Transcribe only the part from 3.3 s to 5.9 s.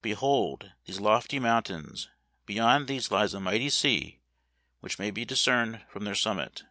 a mighty sea which may be discerned